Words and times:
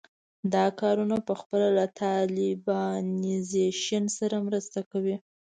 دا 0.53 0.65
کارونه 0.81 1.17
پخپله 1.29 1.69
له 1.77 1.85
طالبانیزېشن 2.01 4.03
سره 4.17 4.35
مرسته 4.47 4.79
کوي. 4.91 5.15